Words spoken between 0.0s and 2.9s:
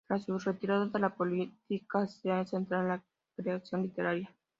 Tras su retirada de la política, se ha centrado en